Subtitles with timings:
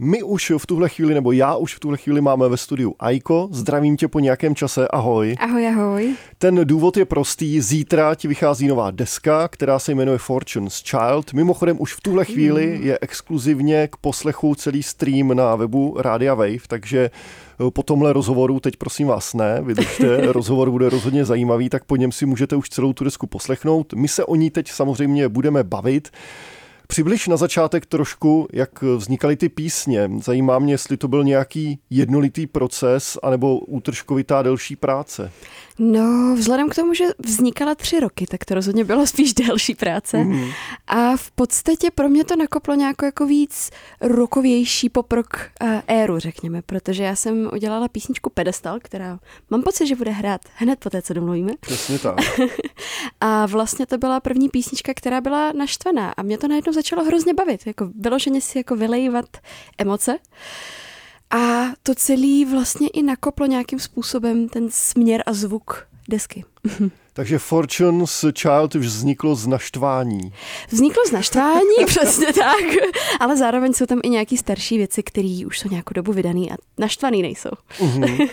[0.00, 3.48] My už v tuhle chvíli, nebo já už v tuhle chvíli máme ve studiu Aiko.
[3.52, 5.36] Zdravím tě po nějakém čase, ahoj.
[5.40, 6.14] Ahoj, ahoj.
[6.38, 7.60] Ten důvod je prostý.
[7.60, 11.32] Zítra ti vychází nová deska, která se jmenuje Fortune's Child.
[11.32, 12.86] Mimochodem už v tuhle chvíli mm.
[12.86, 17.10] je exkluzivně k poslechu celý stream na webu Radia Wave, takže
[17.66, 21.96] eh, po tomhle rozhovoru, teď prosím vás ne, vydržte, rozhovor bude rozhodně zajímavý, tak po
[21.96, 23.92] něm si můžete už celou tu desku poslechnout.
[23.92, 26.10] My se o ní teď samozřejmě budeme bavit.
[26.90, 30.10] Přibliž na začátek trošku, jak vznikaly ty písně.
[30.22, 35.32] Zajímá mě, jestli to byl nějaký jednolitý proces anebo útržkovitá delší práce.
[35.78, 40.24] No, vzhledem k tomu, že vznikala tři roky, tak to rozhodně bylo spíš delší práce.
[40.24, 40.50] Mm.
[40.86, 46.62] A v podstatě pro mě to nakoplo nějakou jako víc rokovější poprok uh, éru, řekněme,
[46.62, 49.18] protože já jsem udělala písničku Pedestal, která
[49.50, 51.52] mám pocit, že bude hrát hned po té, co domluvíme.
[51.60, 52.18] Přesně tak.
[53.20, 57.34] a vlastně to byla první písnička, která byla naštvaná a mě to najednou začalo hrozně
[57.34, 59.36] bavit, jako vyloženě si jako vylejvat
[59.78, 60.18] emoce.
[61.30, 66.44] A to celé vlastně i nakoplo nějakým způsobem ten směr a zvuk desky.
[67.18, 70.32] Takže Fortune's Child už vzniklo z naštvání.
[70.68, 72.64] Vzniklo z naštvání, přesně tak.
[73.20, 76.56] Ale zároveň jsou tam i nějaké starší věci, které už jsou nějakou dobu vydané a
[76.78, 77.50] naštvaný nejsou.
[77.78, 78.28] Uh-huh.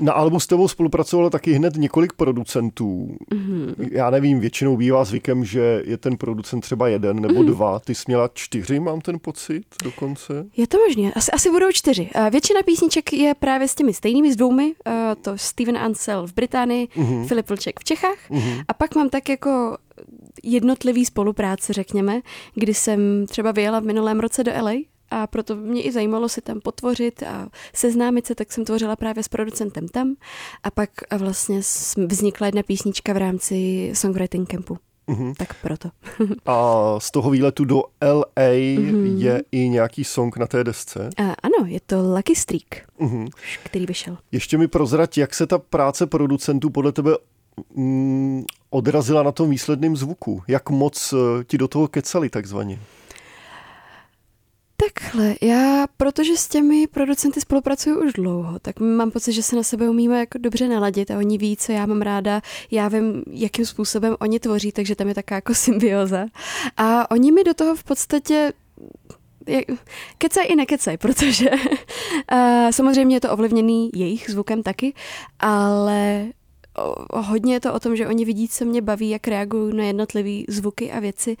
[0.00, 3.16] Na albu s tebou spolupracovalo taky hned několik producentů.
[3.32, 3.74] Uh-huh.
[3.90, 7.46] Já nevím, většinou bývá zvykem, že je ten producent třeba jeden nebo uh-huh.
[7.46, 7.78] dva.
[7.78, 10.46] Ty jsi měla čtyři, mám ten pocit dokonce.
[10.56, 12.10] Je to možné, asi, asi budou čtyři.
[12.30, 14.72] Většina písniček je právě s těmi stejnými, s dvoumi.
[15.22, 16.88] To Steven Ansel v Británii.
[17.26, 18.30] Filip Vlček v Čechách Čechách.
[18.30, 18.64] Mm-hmm.
[18.68, 19.76] A pak mám tak jako
[20.42, 22.20] jednotlivý spolupráce, řekněme,
[22.54, 24.72] kdy jsem třeba vyjela v minulém roce do LA
[25.10, 29.22] a proto mě i zajímalo si tam potvořit a seznámit se, tak jsem tvořila právě
[29.22, 30.14] s producentem tam
[30.62, 31.60] a pak vlastně
[32.06, 34.78] vznikla jedna písnička v rámci songwriting campu.
[35.08, 35.34] Mm-hmm.
[35.38, 35.88] Tak proto.
[36.46, 39.16] a z toho výletu do LA mm-hmm.
[39.16, 41.10] je i nějaký song na té desce?
[41.16, 43.28] A, ano, je to Lucky Streak, mm-hmm.
[43.64, 44.18] který vyšel.
[44.32, 47.10] Ještě mi prozrať, jak se ta práce producentů podle tebe
[48.70, 50.42] odrazila na tom výsledném zvuku?
[50.48, 52.78] Jak moc eh, ti do toho kecali takzvaně?
[54.76, 59.62] Takhle, já, protože s těmi producenty spolupracuju už dlouho, tak mám pocit, že se na
[59.62, 62.40] sebe umíme jako dobře naladit a oni ví, co já mám ráda,
[62.70, 66.26] já vím, jakým způsobem oni tvoří, takže tam je taká jako symbioza.
[66.76, 68.52] A oni mi do toho v podstatě
[70.18, 71.58] kecej i nekecej, protože uh,
[72.70, 74.94] samozřejmě je to ovlivněný jejich zvukem taky,
[75.40, 76.26] ale
[77.12, 80.44] hodně je to o tom, že oni vidí, co mě baví, jak reagují na jednotlivé
[80.48, 81.36] zvuky a věci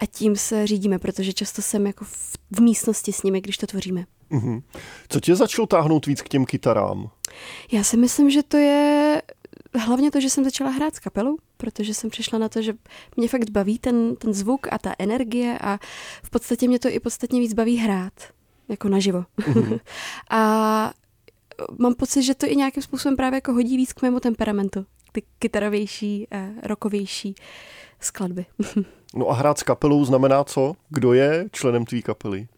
[0.00, 3.66] a tím se řídíme, protože často jsem jako v, v místnosti s nimi, když to
[3.66, 4.04] tvoříme.
[4.30, 4.62] Mm-hmm.
[5.08, 7.10] Co tě začalo táhnout víc k těm kytarám?
[7.72, 9.22] Já si myslím, že to je
[9.74, 12.74] hlavně to, že jsem začala hrát s kapelou, protože jsem přišla na to, že
[13.16, 15.78] mě fakt baví ten, ten zvuk a ta energie a
[16.22, 18.12] v podstatě mě to i podstatně víc baví hrát,
[18.68, 19.24] jako naživo.
[19.38, 19.80] Mm-hmm.
[20.30, 20.92] a
[21.78, 24.86] mám pocit, že to i nějakým způsobem právě jako hodí víc k mému temperamentu.
[25.12, 27.34] Ty kytarovější, eh, rokovější
[28.00, 28.46] skladby.
[29.14, 30.72] no a hrát s kapelou znamená co?
[30.88, 32.48] Kdo je členem tvý kapely?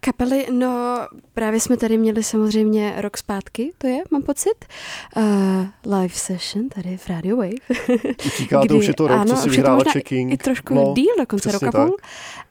[0.00, 0.98] Kapely, no
[1.34, 4.64] právě jsme tady měli samozřejmě rok zpátky, to je, mám pocit.
[5.16, 7.50] Uh, live session tady v Radio Wave.
[8.26, 10.32] Utíká to už je to rok, ano, co si vyhrála checking.
[10.32, 11.96] I trošku no, díl, dokonce rok a půl.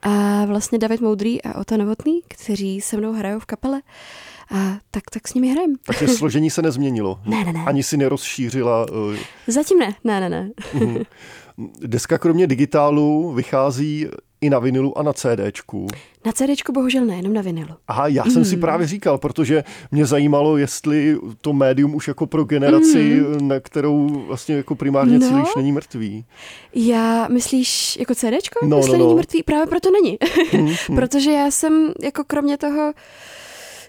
[0.02, 3.76] A vlastně David Moudrý a Ota Novotný, kteří se mnou hrajou v kapele.
[3.76, 3.80] Uh,
[4.90, 5.74] tak, tak s nimi hrajem.
[5.86, 7.20] Takže složení se nezměnilo?
[7.26, 7.64] Ne, ne, ne.
[7.66, 8.86] Ani si nerozšířila?
[8.90, 9.16] Uh...
[9.46, 10.50] Zatím ne, ne, ne, ne.
[10.74, 11.02] Mhm.
[11.80, 14.08] Deska kromě digitálu vychází
[14.40, 15.86] i na vinilu a na CDčku.
[16.26, 17.74] Na CDčku bohužel ne, jenom na vinilu.
[17.88, 18.44] Aha, já jsem mm.
[18.44, 23.48] si právě říkal, protože mě zajímalo, jestli to médium už jako pro generaci, mm.
[23.48, 26.24] na kterou vlastně jako primárně no, cílíš, není mrtvý.
[26.74, 28.66] Já, myslíš jako CDčko?
[28.66, 29.04] No, Jestli no, no.
[29.04, 30.18] není mrtvý, právě proto není.
[30.52, 32.92] Mm, protože já jsem jako kromě toho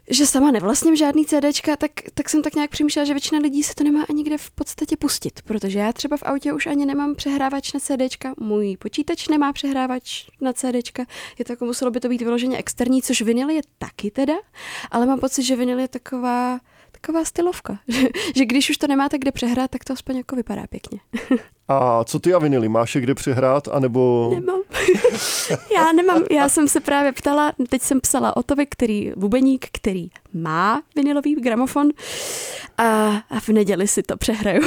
[0.09, 3.75] že sama nevlastním žádný CDčka, tak, tak jsem tak nějak přemýšlela, že většina lidí se
[3.75, 7.16] to nemá ani kde v podstatě pustit, protože já třeba v autě už ani nemám
[7.16, 11.06] přehrávač na CDčka, můj počítač nemá přehrávač na CDčka,
[11.40, 14.34] je to jako muselo by to být vyloženě externí, což vinyl je taky teda,
[14.91, 16.59] ale mám pocit, že vinyl je taková
[17.02, 20.67] taková stylovka, že, že když už to nemáte kde přehrát, tak to aspoň jako vypadá
[20.67, 20.99] pěkně.
[21.67, 22.70] A co ty a vinily?
[22.70, 24.31] Máš je kde přehrát, anebo...
[24.34, 24.60] Nemám.
[25.75, 30.81] já nemám, já jsem se právě ptala, teď jsem psala Otovi, který, bubeník, který má
[30.95, 31.89] vinilový gramofon
[32.78, 34.61] a, a v neděli si to přehraju.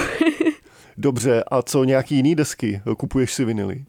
[0.96, 2.82] Dobře, a co nějaký jiný desky?
[2.98, 3.84] Kupuješ si vinily?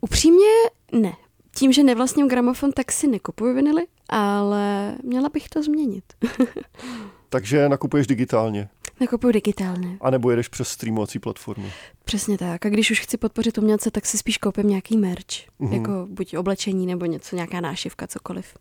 [0.00, 0.48] Upřímně
[0.92, 1.12] ne.
[1.54, 6.04] Tím, že nevlastním gramofon, tak si nekupuju vinily, ale měla bych to změnit.
[7.30, 8.68] Takže nakupuješ digitálně?
[9.00, 9.96] Nakupuju digitálně.
[10.00, 11.68] A nebo jedeš přes streamovací platformu?
[12.04, 12.66] Přesně tak.
[12.66, 15.24] A když už chci podpořit umělce, tak si spíš koupím nějaký merch.
[15.60, 15.72] Mm-hmm.
[15.72, 18.54] Jako buď oblečení nebo něco, nějaká nášivka, cokoliv.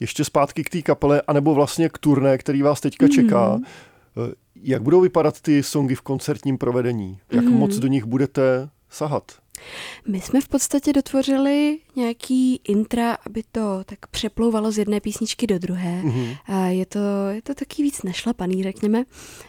[0.00, 3.12] Ještě zpátky k té kapele, anebo vlastně k turné, který vás teďka mm.
[3.12, 3.60] čeká.
[3.64, 7.18] Eh, jak budou vypadat ty songy v koncertním provedení?
[7.30, 7.52] Jak mm.
[7.52, 9.41] moc do nich budete sahat?
[10.08, 15.58] My jsme v podstatě dotvořili nějaký intra, aby to tak přeplouvalo z jedné písničky do
[15.58, 16.02] druhé.
[16.04, 16.36] Mm-hmm.
[16.46, 16.98] A je to,
[17.30, 19.04] je to taky víc našlapaný, řekněme.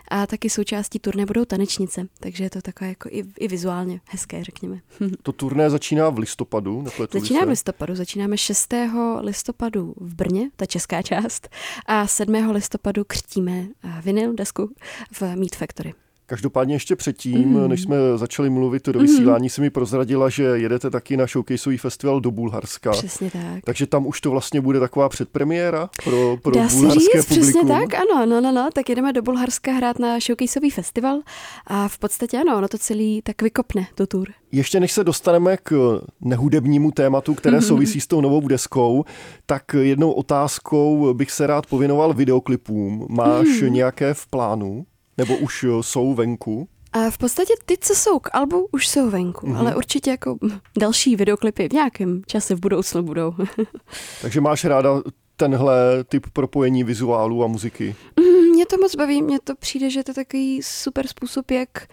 [0.07, 4.43] A taky součástí turné budou tanečnice, takže je to takové jako i, i vizuálně hezké,
[4.43, 4.79] řekněme.
[5.23, 6.85] To turné začíná v listopadu?
[7.11, 7.45] Začíná se?
[7.45, 8.73] v listopadu, začínáme 6.
[9.19, 11.49] listopadu v Brně, ta česká část,
[11.85, 12.49] a 7.
[12.51, 13.67] listopadu křtíme
[14.01, 14.69] vinyl desku
[15.11, 15.93] v Meat Factory.
[16.25, 17.67] Každopádně ještě předtím, mm.
[17.67, 19.49] než jsme začali mluvit do vysílání, mm.
[19.49, 22.91] si mi prozradila, že jedete taky na showcaseový festival do Bulharska.
[22.91, 23.63] Přesně tak.
[23.63, 27.51] Takže tam už to vlastně bude taková předpremiéra pro, pro Dá bulharské říct, publikum.
[27.51, 31.19] Přesně tak, ano, no, no, no, tak jedeme do Bulharska hrát na showcaseový festival
[31.67, 34.27] a v podstatě ano, ono to celý tak vykopne, to tour.
[34.51, 37.67] Ještě než se dostaneme k nehudebnímu tématu, které mm-hmm.
[37.67, 39.05] souvisí s tou novou deskou,
[39.45, 43.07] tak jednou otázkou bych se rád pověnoval videoklipům.
[43.09, 43.73] Máš mm.
[43.73, 44.85] nějaké v plánu?
[45.17, 46.67] Nebo už jsou venku?
[46.93, 49.57] A v podstatě ty, co jsou k albu, už jsou venku, mm-hmm.
[49.57, 50.37] ale určitě jako
[50.77, 53.33] další videoklipy v nějakém čase v budoucnu budou.
[54.21, 55.01] Takže máš ráda
[55.35, 57.95] tenhle typ propojení vizuálu a muziky?
[58.19, 61.87] Mm, mě to moc baví, mně to přijde, že to je takový super způsob, jak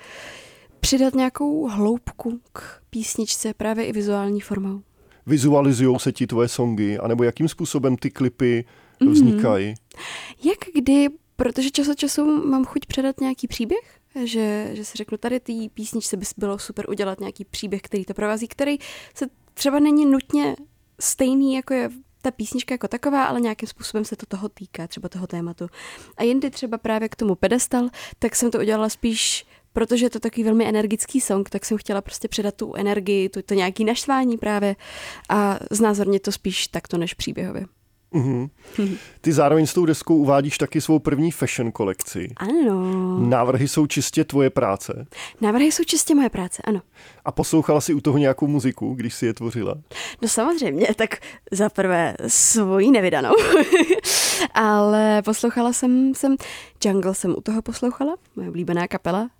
[0.81, 4.81] přidat nějakou hloubku k písničce právě i vizuální formou.
[5.27, 8.65] Vizualizují se ti tvoje songy, anebo jakým způsobem ty klipy
[9.01, 9.13] mhm.
[9.13, 9.75] vznikají?
[9.75, 10.49] Mm-hmm.
[10.49, 11.09] Jak kdy
[11.41, 15.53] protože čas od času mám chuť předat nějaký příběh, že, že si řeknu, tady té
[15.75, 18.79] písničce by bylo super udělat nějaký příběh, který to provází, který
[19.15, 20.57] se třeba není nutně
[21.01, 21.91] stejný, jako je
[22.23, 25.67] ta písnička jako taková, ale nějakým způsobem se to toho týká, třeba toho tématu.
[26.17, 27.89] A jindy třeba právě k tomu pedestal,
[28.19, 32.01] tak jsem to udělala spíš protože je to takový velmi energický song, tak jsem chtěla
[32.01, 34.77] prostě předat tu energii, to, to nějaký naštvání právě
[35.29, 37.67] a znázornit to spíš takto než příběhově.
[38.15, 38.51] Mm-hmm.
[39.21, 42.29] Ty zároveň s tou deskou uvádíš taky svou první fashion kolekci.
[42.37, 43.19] Ano.
[43.29, 45.07] Návrhy jsou čistě tvoje práce.
[45.41, 46.83] Návrhy jsou čistě moje práce, ano.
[47.25, 49.75] A poslouchala si u toho nějakou muziku, když si je tvořila?
[50.23, 51.19] No samozřejmě, tak
[51.53, 53.35] za prvé svoji nevydanou.
[54.55, 56.37] Ale poslouchala jsem, jsem,
[56.85, 59.31] Jungle jsem u toho poslouchala, moje oblíbená kapela.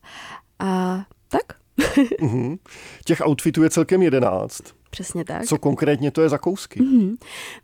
[0.59, 1.43] A tak.
[1.79, 2.59] mm-hmm.
[3.05, 4.80] Těch outfitů je celkem jedenáct.
[4.91, 5.47] Přesně tak.
[5.47, 6.81] Co konkrétně to je za kousky?
[6.81, 7.17] Mm-hmm.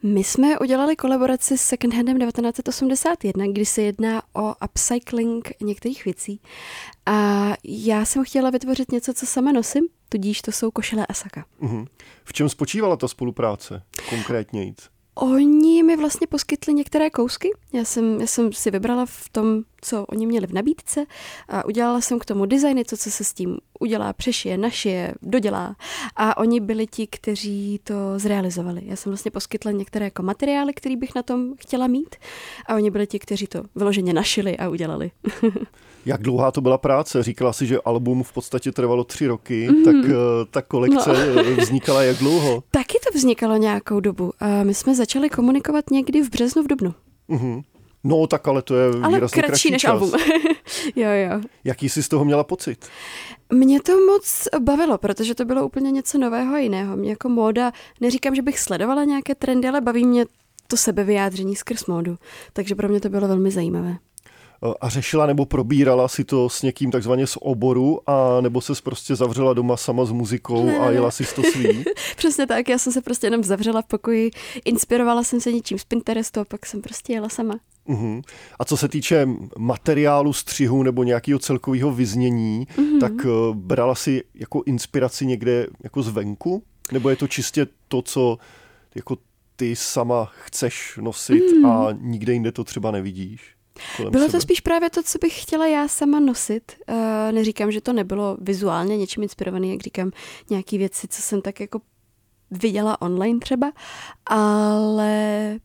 [0.02, 6.40] My jsme udělali kolaboraci s Second Handem 1981, kdy se jedná o upcycling některých věcí.
[7.06, 11.44] A já jsem chtěla vytvořit něco, co sama nosím, tudíž to jsou košile Asaka.
[11.62, 11.87] Mm-hmm.
[12.25, 14.75] V čem spočívala ta spolupráce konkrétně?
[15.14, 17.50] Oni mi vlastně poskytli některé kousky.
[17.73, 21.06] Já jsem, já jsem si vybrala v tom, co oni měli v nabídce
[21.49, 25.76] a udělala jsem k tomu designy, co, co se s tím udělá, přešije, našije, dodělá.
[26.17, 28.82] A oni byli ti, kteří to zrealizovali.
[28.84, 32.17] Já jsem vlastně poskytla některé jako materiály, které bych na tom chtěla mít
[32.67, 35.11] a oni byli ti, kteří to vyloženě našili a udělali.
[36.06, 37.23] Jak dlouhá to byla práce?
[37.23, 39.84] Říkala si, že album v podstatě trvalo tři roky, mm.
[39.84, 40.11] tak uh,
[40.50, 41.43] ta kolekce no.
[41.56, 42.62] vznikala jak dlouho?
[42.70, 44.32] Taky to vznikalo nějakou dobu.
[44.40, 46.94] A my jsme začali komunikovat někdy v březnu, v dubnu.
[47.28, 47.62] Mm-hmm.
[48.06, 49.90] No, tak ale to je ale výrazně kratší než čas.
[49.90, 50.10] album.
[50.96, 51.40] jo, jo.
[51.64, 52.86] Jaký jsi z toho měla pocit?
[53.52, 56.96] Mě to moc bavilo, protože to bylo úplně něco nového a jiného.
[56.96, 60.26] Mě jako móda, neříkám, že bych sledovala nějaké trendy, ale baví mě
[60.66, 62.16] to sebevyjádření skrz módu.
[62.52, 63.96] Takže pro mě to bylo velmi zajímavé.
[64.64, 68.72] Eh, a řešila nebo probírala si to s někým takzvaně z oboru a nebo se
[68.84, 71.84] prostě zavřela doma sama s muzikou ne, a jela si to svý?
[72.16, 74.30] Přesně tak, já jsem se prostě jenom zavřela v pokoji,
[74.64, 77.58] inspirovala jsem se něčím z Pinterestu a pak jsem prostě jela sama.
[77.88, 78.23] Uh-huh.
[78.59, 79.28] A co se týče
[79.59, 83.00] materiálu střihu nebo nějakého celkového vyznění, uh-huh.
[83.00, 86.62] tak uh, brala si jako inspiraci někde jako zvenku?
[86.93, 88.38] Nebo je to čistě to, co
[88.95, 89.16] jako
[89.57, 91.71] ty sama chceš nosit uh-huh.
[91.71, 93.57] a nikde jinde to třeba nevidíš?
[93.99, 94.33] Bylo sebe.
[94.33, 96.73] to spíš právě to, co bych chtěla já sama nosit.
[96.88, 96.97] Uh,
[97.33, 100.11] neříkám, že to nebylo vizuálně něčím inspirovaný, jak říkám,
[100.50, 101.81] nějaký věci, co jsem tak jako
[102.50, 103.73] viděla online třeba,
[104.26, 105.15] ale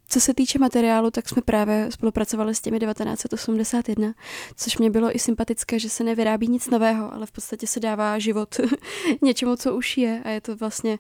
[0.07, 4.13] co se týče materiálu, tak jsme právě spolupracovali s těmi 1981,
[4.55, 8.19] což mě bylo i sympatické, že se nevyrábí nic nového, ale v podstatě se dává
[8.19, 8.60] život
[9.21, 11.00] něčemu, co už je a je to vlastně,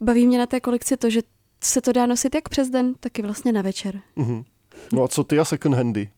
[0.00, 1.22] baví mě na té kolekci to, že
[1.64, 4.00] se to dá nosit jak přes den, tak i vlastně na večer.
[4.16, 4.44] Mm-hmm.
[4.92, 6.10] No a co ty a second handy?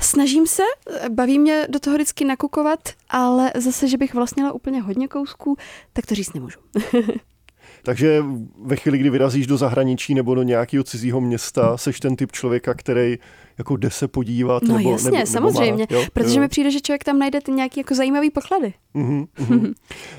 [0.00, 0.62] Snažím se,
[1.08, 5.56] baví mě do toho vždycky nakukovat, ale zase, že bych vlastnila úplně hodně kousků,
[5.92, 6.58] tak to říct nemůžu.
[7.82, 8.24] Takže
[8.62, 12.74] ve chvíli, kdy vyrazíš do zahraničí nebo do nějakého cizího města, seš ten typ člověka,
[12.74, 13.18] který
[13.58, 14.62] jako jde se podívat?
[14.62, 16.06] No nebo, jasně, nebo, samozřejmě, nebo má, jo?
[16.12, 16.40] protože jo.
[16.40, 18.74] mi přijde, že člověk tam najde ty nějaký jako zajímavý poklady.
[18.94, 19.74] Uh-huh, uh-huh.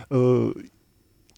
[0.09, 0.51] uh,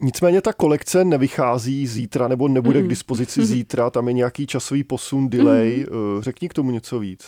[0.01, 2.85] Nicméně ta kolekce nevychází zítra nebo nebude mm.
[2.85, 5.85] k dispozici zítra, tam je nějaký časový posun, delay.
[5.91, 6.21] Mm.
[6.21, 7.27] Řekni k tomu něco víc.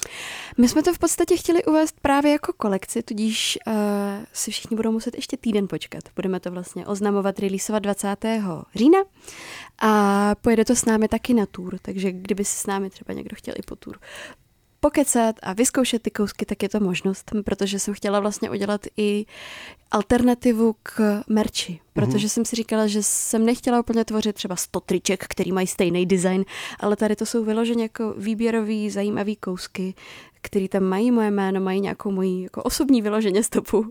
[0.58, 3.74] My jsme to v podstatě chtěli uvést právě jako kolekci, tudíž uh,
[4.34, 6.04] si všichni budou muset ještě týden počkat.
[6.16, 8.26] Budeme to vlastně oznamovat, releaseovat 20.
[8.76, 9.00] října
[9.82, 13.36] a pojede to s námi taky na tour, takže kdyby si s námi třeba někdo
[13.36, 14.00] chtěl i po tour
[14.84, 19.26] pokecat a vyzkoušet ty kousky, tak je to možnost, protože jsem chtěla vlastně udělat i
[19.92, 22.30] alternativu k merči, protože mm-hmm.
[22.30, 26.46] jsem si říkala, že jsem nechtěla úplně tvořit třeba 100 triček, který mají stejný design,
[26.80, 29.94] ale tady to jsou vyloženě jako výběrový, zajímavý kousky,
[30.44, 33.86] který tam mají moje jméno, mají nějakou moji jako osobní vyloženě stopu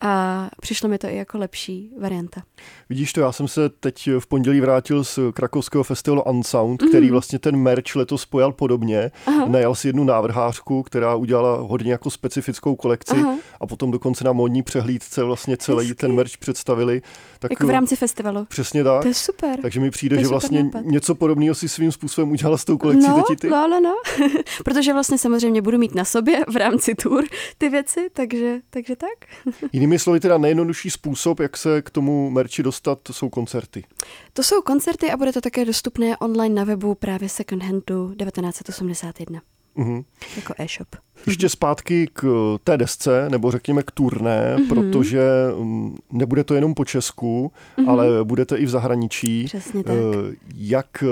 [0.00, 2.42] a přišlo mi to i jako lepší varianta.
[2.88, 6.88] Vidíš to, já jsem se teď v pondělí vrátil z krakovského festivalu Unsound, mm.
[6.88, 9.10] který vlastně ten merch letos spojal podobně.
[9.26, 9.46] Aha.
[9.48, 13.36] Najal si jednu návrhářku, která udělala hodně jako specifickou kolekci Aha.
[13.60, 15.94] a potom dokonce na modní přehlídce vlastně celý Hezky.
[15.94, 17.02] ten merch představili.
[17.38, 18.44] Tak, jako v rámci festivalu.
[18.44, 19.02] Přesně tak.
[19.02, 19.60] To je super.
[19.62, 20.84] Takže mi přijde, že vlastně nápad.
[20.84, 23.48] něco podobného si svým způsobem udělala s tou kolekcí no, teď ty.
[23.48, 23.94] No, no, no.
[24.64, 27.24] Protože vlastně samozřejmě budu mít na sobě v rámci tour
[27.58, 29.28] ty věci, takže, takže tak.
[29.72, 33.84] Jinými slovy teda nejjednodušší způsob, jak se k tomu merči dostat, to jsou koncerty.
[34.32, 39.40] To jsou koncerty a bude to také dostupné online na webu právě Second Handu 1981.
[39.76, 40.04] Mm-hmm.
[40.36, 40.88] Jako e-shop.
[41.26, 42.24] Ještě zpátky k
[42.64, 44.68] té desce, nebo řekněme k turné, mm-hmm.
[44.68, 45.22] protože
[45.58, 47.90] mm, nebude to jenom po Česku, mm-hmm.
[47.90, 49.44] ale budete i v zahraničí.
[49.44, 49.94] Přesně tak.
[49.94, 51.04] Eh, jak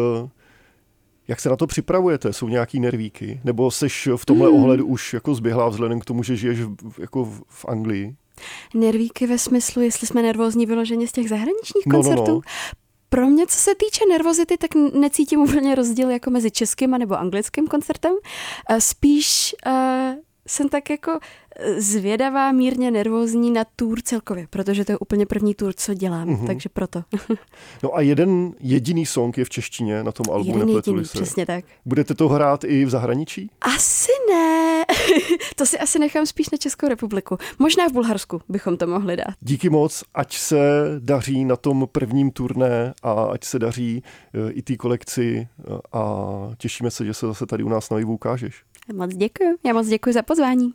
[1.28, 2.32] jak se na to připravujete?
[2.32, 3.40] Jsou nějaký nervíky?
[3.44, 4.60] Nebo seš v tomhle hmm.
[4.60, 8.16] ohledu už jako zběhlá vzhledem k tomu, že žiješ v, jako v, Anglii?
[8.74, 12.22] Nervíky ve smyslu, jestli jsme nervózní vyloženě z těch zahraničních koncertů?
[12.22, 12.40] No, no, no.
[13.08, 17.18] Pro mě, co se týče nervozity, tak necítím úplně rozdíl jako mezi českým a nebo
[17.18, 18.12] anglickým koncertem.
[18.70, 19.72] Eh, spíš uh,
[20.46, 21.18] jsem tak jako
[21.78, 26.46] zvědavá, mírně nervózní na tour celkově, protože to je úplně první tour, co dělám, mm-hmm.
[26.46, 27.02] takže proto.
[27.82, 31.18] no a jeden jediný song je v češtině na tom albu, jeden jediný, se.
[31.18, 31.64] přesně tak.
[31.84, 33.50] Budete to hrát i v zahraničí?
[33.60, 34.84] Asi ne.
[35.56, 37.38] to si asi nechám spíš na Českou republiku.
[37.58, 39.34] Možná v Bulharsku bychom to mohli dát.
[39.40, 40.56] Díky moc, ať se
[40.98, 44.02] daří na tom prvním turné a ať se daří
[44.34, 47.96] eh, i té kolekci eh, a těšíme se, že se zase tady u nás na
[48.06, 48.64] ukážeš.
[48.92, 49.56] Moc děkuji.
[49.64, 50.72] Já moc děkuji za pozvání.